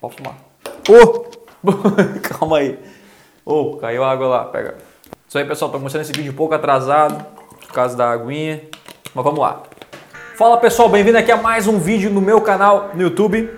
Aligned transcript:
Pode 0.00 0.16
fumar. 0.16 0.36
Ô! 0.88 1.26
Calma 2.22 2.58
aí. 2.58 2.78
Ô, 3.44 3.76
caiu 3.76 4.02
água 4.02 4.26
lá, 4.26 4.44
pega. 4.46 4.76
Isso 5.28 5.36
aí, 5.36 5.44
pessoal, 5.44 5.70
tô 5.70 5.78
começando 5.78 6.00
esse 6.00 6.12
vídeo 6.12 6.32
um 6.32 6.36
pouco 6.36 6.54
atrasado, 6.54 7.24
por 7.60 7.72
causa 7.72 7.96
da 7.96 8.10
aguinha. 8.10 8.62
Mas 9.14 9.24
vamos 9.24 9.38
lá. 9.38 9.62
Fala 10.36 10.56
pessoal, 10.56 10.88
bem-vindo 10.88 11.18
aqui 11.18 11.30
a 11.30 11.36
mais 11.36 11.68
um 11.68 11.78
vídeo 11.78 12.10
no 12.10 12.20
meu 12.20 12.40
canal 12.40 12.90
no 12.94 13.02
YouTube. 13.02 13.50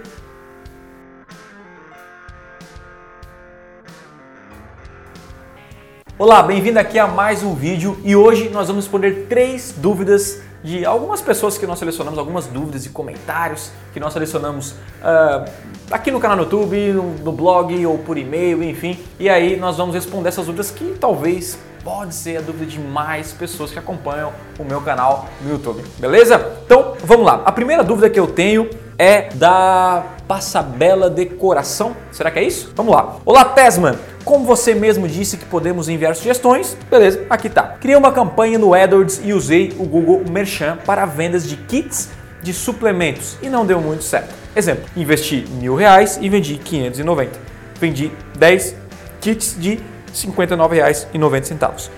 Olá, 6.22 6.40
bem-vindo 6.40 6.78
aqui 6.78 7.00
a 7.00 7.08
mais 7.08 7.42
um 7.42 7.52
vídeo 7.52 7.98
e 8.04 8.14
hoje 8.14 8.48
nós 8.48 8.68
vamos 8.68 8.84
responder 8.84 9.26
três 9.28 9.74
dúvidas 9.76 10.40
de 10.62 10.86
algumas 10.86 11.20
pessoas 11.20 11.58
que 11.58 11.66
nós 11.66 11.80
selecionamos, 11.80 12.16
algumas 12.16 12.46
dúvidas 12.46 12.86
e 12.86 12.90
comentários 12.90 13.72
que 13.92 13.98
nós 13.98 14.12
selecionamos 14.12 14.70
uh, 14.70 15.50
aqui 15.90 16.12
no 16.12 16.20
canal 16.20 16.36
no 16.36 16.44
YouTube, 16.44 16.92
no, 16.92 17.02
no 17.24 17.32
blog 17.32 17.84
ou 17.84 17.98
por 17.98 18.16
e-mail, 18.16 18.62
enfim. 18.62 18.96
E 19.18 19.28
aí 19.28 19.56
nós 19.56 19.76
vamos 19.76 19.96
responder 19.96 20.28
essas 20.28 20.46
dúvidas 20.46 20.70
que 20.70 20.94
talvez 21.00 21.58
pode 21.82 22.14
ser 22.14 22.36
a 22.36 22.40
dúvida 22.40 22.66
de 22.66 22.78
mais 22.78 23.32
pessoas 23.32 23.72
que 23.72 23.78
acompanham 23.80 24.32
o 24.60 24.62
meu 24.62 24.80
canal 24.80 25.26
no 25.40 25.50
YouTube, 25.50 25.82
beleza? 25.98 26.52
Então 26.64 26.94
vamos 27.02 27.26
lá. 27.26 27.42
A 27.44 27.50
primeira 27.50 27.82
dúvida 27.82 28.08
que 28.08 28.20
eu 28.20 28.28
tenho 28.28 28.70
é 29.02 29.30
da 29.34 30.04
Passabela 30.28 31.10
Decoração. 31.10 31.96
Será 32.12 32.30
que 32.30 32.38
é 32.38 32.44
isso? 32.44 32.72
Vamos 32.76 32.94
lá. 32.94 33.16
Olá, 33.24 33.44
Tesman. 33.44 33.98
Como 34.24 34.46
você 34.46 34.74
mesmo 34.76 35.08
disse 35.08 35.36
que 35.36 35.44
podemos 35.44 35.88
enviar 35.88 36.14
sugestões, 36.14 36.76
beleza, 36.88 37.26
aqui 37.28 37.50
tá. 37.50 37.64
Criei 37.80 37.96
uma 37.96 38.12
campanha 38.12 38.60
no 38.60 38.72
AdWords 38.72 39.20
e 39.24 39.32
usei 39.32 39.74
o 39.76 39.84
Google 39.86 40.22
Merchant 40.30 40.78
para 40.86 41.04
vendas 41.04 41.48
de 41.48 41.56
kits 41.56 42.10
de 42.44 42.52
suplementos 42.52 43.36
e 43.42 43.48
não 43.48 43.66
deu 43.66 43.80
muito 43.80 44.04
certo. 44.04 44.32
Exemplo, 44.54 44.84
investi 44.96 45.48
mil 45.50 45.74
reais 45.74 46.20
e 46.22 46.28
vendi 46.28 46.56
590. 46.58 47.40
Vendi 47.80 48.12
10 48.38 48.76
kits 49.20 49.56
de 49.58 49.70
R$ 49.70 49.80
59,90. 50.14 51.90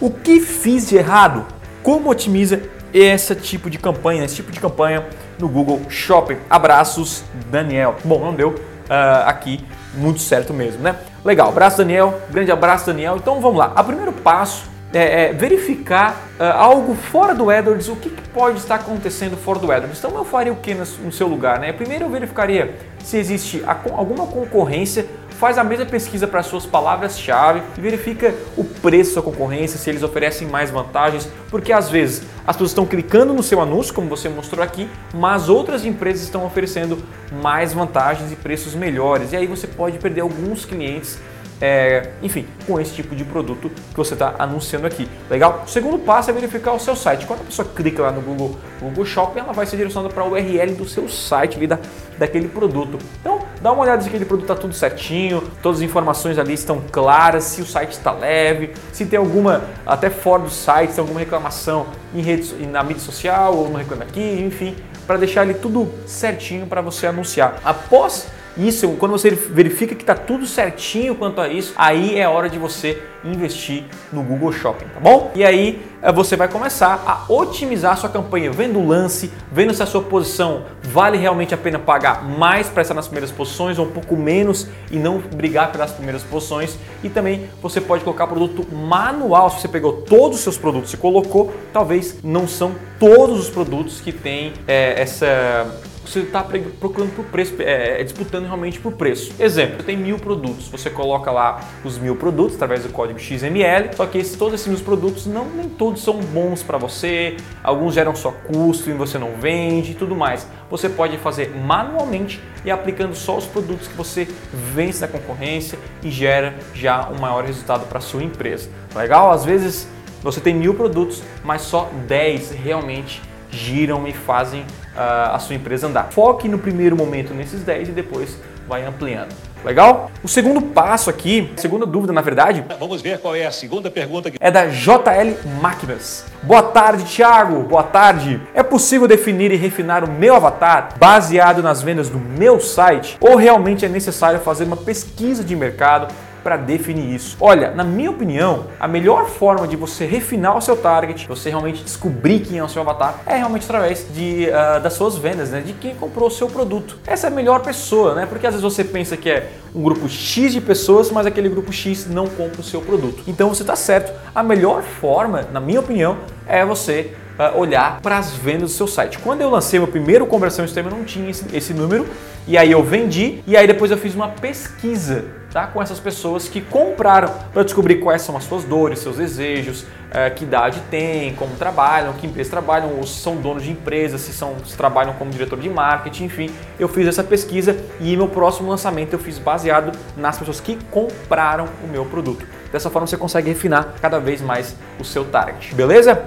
O 0.00 0.10
que 0.10 0.40
fiz 0.40 0.88
de 0.88 0.96
errado? 0.96 1.44
Como 1.82 2.08
otimiza 2.08 2.62
esse 2.94 3.34
tipo 3.34 3.68
de 3.68 3.76
campanha, 3.78 4.24
esse 4.24 4.36
tipo 4.36 4.50
de 4.50 4.58
campanha 4.58 5.04
no 5.38 5.48
Google 5.48 5.82
Shopping? 5.88 6.38
Abraços, 6.48 7.24
Daniel. 7.50 7.96
Bom, 8.04 8.20
não 8.20 8.34
deu 8.34 8.50
uh, 8.50 9.26
aqui 9.26 9.64
muito 9.94 10.20
certo 10.20 10.52
mesmo, 10.52 10.82
né? 10.82 10.96
Legal, 11.24 11.48
abraço 11.48 11.78
Daniel, 11.78 12.20
grande 12.30 12.52
abraço 12.52 12.86
Daniel. 12.86 13.16
Então 13.16 13.40
vamos 13.40 13.58
lá. 13.58 13.72
O 13.76 13.84
primeiro 13.84 14.12
passo 14.12 14.68
é, 14.92 15.24
é 15.24 15.32
verificar 15.32 16.16
uh, 16.38 16.44
algo 16.44 16.94
fora 16.94 17.34
do 17.34 17.50
AdWords, 17.50 17.88
o 17.88 17.96
que, 17.96 18.10
que, 18.10 18.26
pode 18.28 18.58
estar 18.58 18.74
acontecendo 18.76 19.36
fora 19.36 19.58
do 19.58 19.72
AdWords. 19.72 19.98
Então 19.98 20.14
eu 20.14 20.24
faria 20.24 20.52
o 20.52 20.56
que 20.56 20.74
no 20.74 21.10
seu 21.10 21.26
lugar, 21.26 21.58
né? 21.58 21.72
Primeiro 21.72 22.04
eu 22.04 22.10
verificaria 22.10 22.76
se 23.02 23.16
existe 23.16 23.62
alguma 23.66 24.26
concorrência 24.26 25.06
faz 25.38 25.58
a 25.58 25.64
mesma 25.64 25.86
pesquisa 25.86 26.26
para 26.26 26.42
suas 26.42 26.66
palavras-chave 26.66 27.62
e 27.76 27.80
verifica 27.80 28.34
o 28.56 28.64
preço 28.64 29.14
da 29.14 29.22
concorrência, 29.22 29.78
se 29.78 29.88
eles 29.90 30.02
oferecem 30.02 30.48
mais 30.48 30.70
vantagens, 30.70 31.28
porque 31.50 31.72
às 31.72 31.90
vezes 31.90 32.22
as 32.46 32.56
pessoas 32.56 32.70
estão 32.70 32.86
clicando 32.86 33.32
no 33.32 33.42
seu 33.42 33.60
anúncio, 33.60 33.94
como 33.94 34.08
você 34.08 34.28
mostrou 34.28 34.62
aqui, 34.62 34.88
mas 35.14 35.48
outras 35.48 35.84
empresas 35.84 36.22
estão 36.22 36.44
oferecendo 36.44 36.98
mais 37.42 37.72
vantagens 37.72 38.32
e 38.32 38.36
preços 38.36 38.74
melhores. 38.74 39.32
E 39.32 39.36
aí 39.36 39.46
você 39.46 39.66
pode 39.66 39.98
perder 39.98 40.22
alguns 40.22 40.64
clientes 40.64 41.18
é, 41.60 42.10
enfim, 42.22 42.46
com 42.66 42.78
esse 42.78 42.94
tipo 42.94 43.14
de 43.14 43.24
produto 43.24 43.70
que 43.70 43.96
você 43.96 44.14
está 44.14 44.34
anunciando 44.38 44.86
aqui. 44.86 45.08
Legal? 45.30 45.64
O 45.66 45.70
segundo 45.70 45.98
passo 45.98 46.30
é 46.30 46.32
verificar 46.32 46.72
o 46.72 46.78
seu 46.78 46.94
site. 46.94 47.26
Quando 47.26 47.40
a 47.40 47.44
pessoa 47.44 47.66
clica 47.74 48.02
lá 48.02 48.12
no 48.12 48.20
Google, 48.20 48.58
Google 48.80 49.04
Shopping, 49.06 49.40
ela 49.40 49.52
vai 49.52 49.64
ser 49.64 49.76
direcionada 49.76 50.12
para 50.12 50.22
a 50.22 50.26
URL 50.26 50.74
do 50.74 50.86
seu 50.86 51.08
site 51.08 51.56
ali 51.56 51.66
da, 51.66 51.78
daquele 52.18 52.48
produto. 52.48 52.98
Então, 53.20 53.40
dá 53.60 53.72
uma 53.72 53.82
olhada 53.82 54.02
se 54.02 54.08
aquele 54.08 54.24
produto 54.24 54.50
está 54.50 54.54
tudo 54.54 54.74
certinho, 54.74 55.42
todas 55.62 55.78
as 55.78 55.84
informações 55.84 56.38
ali 56.38 56.54
estão 56.54 56.82
claras, 56.90 57.44
se 57.44 57.62
o 57.62 57.66
site 57.66 57.92
está 57.92 58.12
leve, 58.12 58.72
se 58.92 59.06
tem 59.06 59.18
alguma, 59.18 59.62
até 59.86 60.10
fora 60.10 60.42
do 60.42 60.50
site, 60.50 60.90
se 60.90 60.96
tem 60.96 61.02
alguma 61.02 61.20
reclamação 61.20 61.86
em 62.14 62.20
redes, 62.20 62.54
na 62.68 62.82
mídia 62.82 63.02
social 63.02 63.54
ou 63.54 63.68
no 63.68 63.76
Reclame 63.76 64.02
Aqui, 64.02 64.42
enfim, 64.42 64.76
para 65.06 65.16
deixar 65.16 65.42
ali 65.42 65.54
tudo 65.54 65.90
certinho 66.06 66.66
para 66.66 66.80
você 66.80 67.06
anunciar. 67.06 67.60
Após 67.64 68.26
isso, 68.56 68.88
quando 68.98 69.12
você 69.12 69.30
verifica 69.30 69.94
que 69.94 70.02
está 70.02 70.14
tudo 70.14 70.46
certinho 70.46 71.14
quanto 71.14 71.40
a 71.40 71.48
isso, 71.48 71.74
aí 71.76 72.18
é 72.18 72.26
hora 72.26 72.48
de 72.48 72.58
você 72.58 73.02
investir 73.22 73.84
no 74.10 74.22
Google 74.22 74.50
Shopping, 74.52 74.86
tá 74.86 75.00
bom? 75.00 75.30
E 75.34 75.44
aí 75.44 75.82
eh, 76.00 76.10
você 76.10 76.36
vai 76.36 76.48
começar 76.48 77.02
a 77.06 77.30
otimizar 77.30 77.92
a 77.92 77.96
sua 77.96 78.08
campanha, 78.08 78.50
vendo 78.50 78.78
o 78.78 78.86
lance, 78.86 79.30
vendo 79.52 79.74
se 79.74 79.82
a 79.82 79.86
sua 79.86 80.00
posição 80.00 80.62
vale 80.82 81.18
realmente 81.18 81.52
a 81.52 81.56
pena 81.58 81.78
pagar 81.78 82.24
mais 82.24 82.68
para 82.68 82.80
estar 82.80 82.94
nas 82.94 83.06
primeiras 83.06 83.30
posições 83.30 83.78
ou 83.78 83.86
um 83.86 83.90
pouco 83.90 84.16
menos 84.16 84.68
e 84.90 84.96
não 84.96 85.18
brigar 85.18 85.70
pelas 85.70 85.90
primeiras 85.92 86.22
posições. 86.22 86.78
E 87.04 87.10
também 87.10 87.50
você 87.60 87.80
pode 87.80 88.04
colocar 88.04 88.26
produto 88.26 88.66
manual, 88.74 89.50
se 89.50 89.60
você 89.60 89.68
pegou 89.68 89.92
todos 90.02 90.38
os 90.38 90.42
seus 90.42 90.56
produtos 90.56 90.92
e 90.94 90.96
colocou, 90.96 91.52
talvez 91.72 92.22
não 92.22 92.48
são 92.48 92.72
todos 92.98 93.38
os 93.38 93.50
produtos 93.50 94.00
que 94.00 94.12
têm 94.12 94.54
é, 94.66 95.00
essa 95.00 95.66
você 96.06 96.20
está 96.20 96.44
procurando 96.78 97.14
por 97.14 97.24
preço, 97.26 97.54
é, 97.60 98.00
é, 98.00 98.04
disputando 98.04 98.44
realmente 98.44 98.78
por 98.78 98.92
preço. 98.92 99.34
Exemplo, 99.38 99.82
tem 99.82 99.96
mil 99.96 100.18
produtos, 100.18 100.68
você 100.68 100.88
coloca 100.88 101.30
lá 101.30 101.60
os 101.84 101.98
mil 101.98 102.16
produtos 102.16 102.54
através 102.54 102.82
do 102.82 102.90
código 102.90 103.18
XML, 103.18 103.90
só 103.94 104.06
que 104.06 104.22
todos 104.36 104.54
esses 104.54 104.66
mil 104.66 104.78
produtos 104.80 105.26
não 105.26 105.46
nem 105.46 105.68
todos 105.68 106.02
são 106.02 106.18
bons 106.20 106.62
para 106.62 106.78
você, 106.78 107.36
alguns 107.62 107.94
geram 107.94 108.14
só 108.14 108.30
custo 108.30 108.88
e 108.88 108.92
você 108.92 109.18
não 109.18 109.32
vende 109.32 109.92
e 109.92 109.94
tudo 109.94 110.14
mais. 110.14 110.46
Você 110.70 110.88
pode 110.88 111.16
fazer 111.18 111.50
manualmente 111.50 112.40
e 112.64 112.70
aplicando 112.70 113.14
só 113.14 113.36
os 113.36 113.46
produtos 113.46 113.88
que 113.88 113.94
você 113.94 114.28
vence 114.52 115.00
da 115.00 115.08
concorrência 115.08 115.78
e 116.02 116.10
gera 116.10 116.54
já 116.74 117.08
um 117.08 117.20
maior 117.20 117.44
resultado 117.44 117.86
para 117.86 118.00
sua 118.00 118.22
empresa. 118.22 118.68
Legal? 118.94 119.30
Às 119.30 119.44
vezes 119.44 119.88
você 120.22 120.40
tem 120.40 120.54
mil 120.54 120.74
produtos, 120.74 121.22
mas 121.44 121.62
só 121.62 121.90
10 122.06 122.50
realmente 122.50 123.22
giram 123.50 124.06
e 124.06 124.12
fazem 124.12 124.62
uh, 124.62 125.34
a 125.34 125.38
sua 125.38 125.54
empresa 125.54 125.86
andar. 125.86 126.12
Foque 126.12 126.48
no 126.48 126.58
primeiro 126.58 126.96
momento 126.96 127.34
nesses 127.34 127.62
10 127.62 127.88
e 127.88 127.92
depois 127.92 128.38
vai 128.68 128.84
ampliando. 128.84 129.34
Legal? 129.64 130.12
O 130.22 130.28
segundo 130.28 130.62
passo 130.62 131.10
aqui, 131.10 131.52
segunda 131.56 131.84
dúvida 131.84 132.12
na 132.12 132.20
verdade. 132.20 132.64
Vamos 132.78 133.02
ver 133.02 133.18
qual 133.18 133.34
é 133.34 133.46
a 133.46 133.50
segunda 133.50 133.90
pergunta. 133.90 134.30
É 134.38 134.50
da 134.50 134.66
JL 134.66 135.36
Máquinas. 135.60 136.24
Boa 136.42 136.62
tarde, 136.62 137.04
Thiago. 137.04 137.64
Boa 137.64 137.82
tarde. 137.82 138.40
É 138.54 138.62
possível 138.62 139.08
definir 139.08 139.50
e 139.50 139.56
refinar 139.56 140.04
o 140.04 140.12
meu 140.12 140.36
avatar 140.36 140.90
baseado 140.98 141.64
nas 141.64 141.82
vendas 141.82 142.08
do 142.08 142.18
meu 142.18 142.60
site? 142.60 143.16
Ou 143.20 143.34
realmente 143.34 143.84
é 143.84 143.88
necessário 143.88 144.38
fazer 144.38 144.64
uma 144.64 144.76
pesquisa 144.76 145.42
de 145.42 145.56
mercado 145.56 146.14
para 146.46 146.56
definir 146.56 147.12
isso? 147.12 147.36
Olha, 147.40 147.72
na 147.72 147.82
minha 147.82 148.08
opinião, 148.08 148.66
a 148.78 148.86
melhor 148.86 149.28
forma 149.28 149.66
de 149.66 149.74
você 149.74 150.06
refinar 150.06 150.56
o 150.56 150.60
seu 150.60 150.76
target, 150.76 151.26
você 151.26 151.50
realmente 151.50 151.82
descobrir 151.82 152.38
quem 152.38 152.58
é 152.58 152.62
o 152.62 152.68
seu 152.68 152.82
avatar, 152.82 153.18
é 153.26 153.34
realmente 153.34 153.64
através 153.64 154.06
de, 154.14 154.46
uh, 154.48 154.80
das 154.80 154.92
suas 154.92 155.16
vendas, 155.16 155.50
né? 155.50 155.60
de 155.60 155.72
quem 155.72 155.96
comprou 155.96 156.28
o 156.28 156.30
seu 156.30 156.46
produto. 156.46 156.98
Essa 157.04 157.26
é 157.26 157.30
a 157.30 157.32
melhor 157.32 157.62
pessoa, 157.62 158.14
né? 158.14 158.26
Porque 158.26 158.46
às 158.46 158.54
vezes 158.54 158.62
você 158.62 158.84
pensa 158.84 159.16
que 159.16 159.28
é 159.28 159.50
um 159.74 159.82
grupo 159.82 160.08
X 160.08 160.52
de 160.52 160.60
pessoas, 160.60 161.10
mas 161.10 161.26
aquele 161.26 161.48
grupo 161.48 161.72
X 161.72 162.06
não 162.06 162.28
compra 162.28 162.60
o 162.60 162.64
seu 162.64 162.80
produto. 162.80 163.24
Então 163.26 163.48
você 163.48 163.64
está 163.64 163.74
certo. 163.74 164.12
A 164.32 164.40
melhor 164.44 164.84
forma, 164.84 165.48
na 165.52 165.58
minha 165.58 165.80
opinião, 165.80 166.16
é 166.46 166.64
você 166.64 167.12
uh, 167.38 167.58
olhar 167.58 168.00
para 168.00 168.18
as 168.18 168.32
vendas 168.32 168.70
do 168.70 168.76
seu 168.76 168.86
site. 168.86 169.18
Quando 169.18 169.40
eu 169.40 169.50
lancei 169.50 169.78
meu 169.78 169.88
primeiro 169.88 170.26
conversão 170.26 170.64
extrema, 170.64 170.90
eu 170.90 170.96
não 170.96 171.04
tinha 171.04 171.30
esse, 171.30 171.44
esse 171.56 171.74
número, 171.74 172.06
e 172.46 172.56
aí 172.56 172.70
eu 172.70 172.82
vendi, 172.82 173.42
e 173.46 173.56
aí 173.56 173.66
depois 173.66 173.90
eu 173.90 173.98
fiz 173.98 174.14
uma 174.14 174.28
pesquisa 174.28 175.24
tá? 175.52 175.66
com 175.66 175.82
essas 175.82 175.98
pessoas 175.98 176.48
que 176.48 176.60
compraram 176.60 177.32
para 177.52 177.62
descobrir 177.62 177.96
quais 177.96 178.22
são 178.22 178.36
as 178.36 178.44
suas 178.44 178.62
dores, 178.64 178.98
seus 178.98 179.16
desejos, 179.16 179.86
é, 180.10 180.30
que 180.30 180.44
idade 180.44 180.80
tem, 180.90 181.34
como 181.34 181.54
trabalham, 181.56 182.12
que 182.12 182.26
empresas 182.26 182.50
trabalham, 182.50 182.94
ou 182.96 183.06
se 183.06 183.20
são 183.20 183.36
donos 183.36 183.62
de 183.62 183.70
empresas, 183.70 184.20
se, 184.20 184.32
são, 184.32 184.54
se 184.64 184.76
trabalham 184.76 185.14
como 185.14 185.30
diretor 185.30 185.58
de 185.58 185.68
marketing, 185.68 186.24
enfim. 186.24 186.50
Eu 186.78 186.88
fiz 186.88 187.06
essa 187.06 187.24
pesquisa 187.24 187.76
e 188.00 188.16
meu 188.16 188.28
próximo 188.28 188.68
lançamento 188.68 189.14
eu 189.14 189.18
fiz 189.18 189.38
baseado 189.38 189.96
nas 190.16 190.38
pessoas 190.38 190.60
que 190.60 190.78
compraram 190.90 191.66
o 191.82 191.88
meu 191.88 192.04
produto. 192.04 192.46
Dessa 192.70 192.90
forma 192.90 193.06
você 193.06 193.16
consegue 193.16 193.48
refinar 193.48 193.94
cada 194.00 194.18
vez 194.18 194.40
mais 194.40 194.76
o 195.00 195.04
seu 195.04 195.24
target, 195.24 195.74
beleza? 195.74 196.22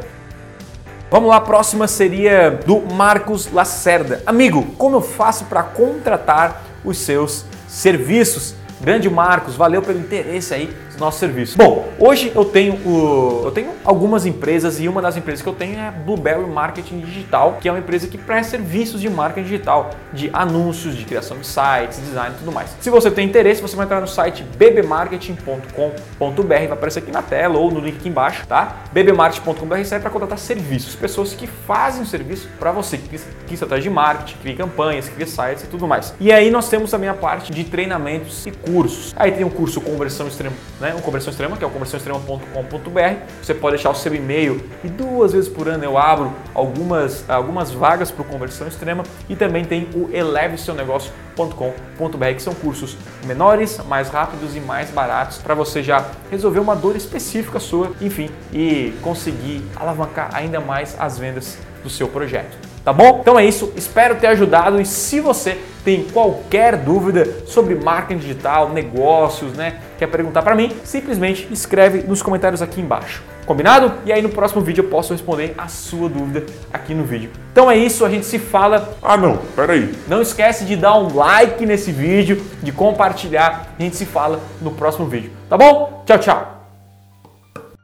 Vamos 1.11 1.29
lá, 1.29 1.37
a 1.37 1.41
próxima 1.41 1.87
seria 1.87 2.51
do 2.51 2.81
Marcos 2.81 3.51
Lacerda. 3.51 4.21
Amigo, 4.27 4.63
como 4.77 4.97
eu 4.97 5.01
faço 5.01 5.45
para 5.45 5.63
contratar 5.63 6.61
os 6.85 6.99
seus 6.99 7.45
serviços? 7.67 8.53
Grande 8.79 9.09
Marcos, 9.09 9.55
valeu 9.55 9.81
pelo 9.81 9.97
interesse 9.97 10.53
aí 10.53 10.71
nossos 10.99 11.19
serviços. 11.19 11.55
Bom, 11.55 11.87
hoje 11.97 12.31
eu 12.35 12.45
tenho 12.45 12.75
o, 12.85 13.43
eu 13.45 13.51
tenho 13.51 13.71
algumas 13.83 14.25
empresas 14.25 14.79
e 14.79 14.87
uma 14.87 15.01
das 15.01 15.17
empresas 15.17 15.41
que 15.41 15.49
eu 15.49 15.53
tenho 15.53 15.79
é 15.79 15.91
Blueberry 15.91 16.45
Marketing 16.45 16.99
Digital, 16.99 17.57
que 17.59 17.67
é 17.67 17.71
uma 17.71 17.79
empresa 17.79 18.07
que 18.07 18.17
presta 18.17 18.51
serviços 18.51 18.99
de 18.99 19.09
marketing 19.09 19.47
digital, 19.47 19.91
de 20.11 20.29
anúncios, 20.33 20.95
de 20.95 21.05
criação 21.05 21.37
de 21.37 21.47
sites, 21.47 21.99
design 21.99 22.35
e 22.35 22.39
tudo 22.39 22.51
mais. 22.51 22.75
Se 22.81 22.89
você 22.89 23.09
tem 23.09 23.27
interesse, 23.27 23.61
você 23.61 23.75
vai 23.75 23.85
entrar 23.85 24.01
no 24.01 24.07
site 24.07 24.43
bbmarketing.com.br, 24.57 26.43
vai 26.47 26.71
aparecer 26.71 26.99
aqui 26.99 27.11
na 27.11 27.21
tela 27.21 27.57
ou 27.57 27.71
no 27.71 27.79
link 27.79 27.97
aqui 27.97 28.09
embaixo, 28.09 28.45
tá? 28.47 28.77
bbmarketing.com.br 28.91 29.83
serve 29.83 30.01
para 30.01 30.11
contratar 30.11 30.37
serviços, 30.37 30.95
pessoas 30.95 31.33
que 31.33 31.47
fazem 31.47 32.01
o 32.01 32.05
serviço 32.05 32.49
para 32.59 32.71
você, 32.71 32.97
que 32.97 33.07
cria 33.07 33.19
estratégia 33.51 33.83
de 33.83 33.89
marketing, 33.89 34.37
cria 34.41 34.55
campanhas, 34.55 35.07
cria 35.07 35.27
sites 35.27 35.63
e 35.63 35.67
tudo 35.67 35.87
mais. 35.87 36.13
E 36.19 36.31
aí 36.31 36.49
nós 36.49 36.69
temos 36.69 36.91
também 36.91 37.09
a 37.09 37.13
parte 37.13 37.51
de 37.51 37.63
treinamentos 37.63 38.45
e 38.45 38.51
cursos. 38.51 39.13
Aí 39.15 39.31
tem 39.31 39.45
um 39.45 39.49
curso 39.49 39.79
conversão 39.81 40.27
extrema, 40.27 40.55
né? 40.79 40.88
Um 40.95 41.01
conversão 41.01 41.31
extrema, 41.31 41.57
que 41.57 41.63
é 41.63 41.67
o 41.67 41.69
conversãoextrema.com.br. 41.69 43.25
Você 43.41 43.53
pode 43.53 43.75
deixar 43.75 43.89
o 43.89 43.95
seu 43.95 44.13
e-mail 44.13 44.63
e 44.83 44.87
duas 44.87 45.33
vezes 45.33 45.49
por 45.49 45.67
ano 45.67 45.83
eu 45.83 45.97
abro 45.97 46.33
algumas, 46.53 47.29
algumas 47.29 47.71
vagas 47.71 48.11
para 48.11 48.21
o 48.21 48.25
conversão 48.25 48.67
extrema 48.67 49.03
e 49.27 49.35
também 49.35 49.65
tem 49.65 49.89
o 49.93 50.09
eleve 50.13 50.57
seu 50.57 50.73
negócio.com.br, 50.73 52.33
que 52.35 52.41
são 52.41 52.53
cursos 52.53 52.95
menores, 53.25 53.79
mais 53.87 54.09
rápidos 54.09 54.55
e 54.55 54.59
mais 54.59 54.89
baratos 54.91 55.37
para 55.37 55.53
você 55.53 55.81
já 55.81 56.05
resolver 56.29 56.59
uma 56.59 56.75
dor 56.75 56.95
específica 56.95 57.59
sua, 57.59 57.91
enfim, 58.01 58.29
e 58.53 58.93
conseguir 59.01 59.63
alavancar 59.75 60.29
ainda 60.33 60.59
mais 60.59 60.95
as 60.99 61.17
vendas 61.17 61.57
do 61.83 61.89
seu 61.89 62.07
projeto. 62.07 62.68
Tá 62.83 62.93
bom? 62.93 63.19
Então 63.21 63.37
é 63.37 63.45
isso, 63.45 63.71
espero 63.75 64.15
ter 64.15 64.27
ajudado 64.27 64.79
e 64.79 64.85
se 64.85 65.19
você 65.19 65.59
tem 65.83 66.03
qualquer 66.03 66.77
dúvida 66.77 67.27
sobre 67.45 67.75
marketing 67.75 68.19
digital, 68.19 68.69
negócios, 68.69 69.53
né, 69.53 69.79
quer 69.97 70.07
perguntar 70.07 70.41
para 70.41 70.55
mim, 70.55 70.71
simplesmente 70.83 71.47
escreve 71.51 72.03
nos 72.07 72.21
comentários 72.21 72.61
aqui 72.61 72.81
embaixo. 72.81 73.23
Combinado? 73.45 73.93
E 74.05 74.13
aí 74.13 74.21
no 74.21 74.29
próximo 74.29 74.61
vídeo 74.61 74.83
eu 74.83 74.89
posso 74.89 75.11
responder 75.11 75.55
a 75.57 75.67
sua 75.67 76.07
dúvida 76.07 76.45
aqui 76.71 76.93
no 76.93 77.03
vídeo. 77.03 77.31
Então 77.51 77.69
é 77.69 77.75
isso, 77.75 78.05
a 78.05 78.09
gente 78.09 78.25
se 78.27 78.37
fala. 78.37 78.95
Ah 79.01 79.17
não, 79.17 79.37
peraí. 79.55 79.91
Não 80.07 80.21
esquece 80.21 80.65
de 80.65 80.75
dar 80.75 80.95
um 80.95 81.15
like 81.15 81.65
nesse 81.65 81.91
vídeo, 81.91 82.43
de 82.61 82.71
compartilhar. 82.71 83.73
A 83.79 83.81
gente 83.81 83.95
se 83.95 84.05
fala 84.05 84.39
no 84.61 84.69
próximo 84.69 85.07
vídeo. 85.07 85.31
Tá 85.49 85.57
bom? 85.57 86.03
Tchau, 86.05 86.19
tchau. 86.19 86.58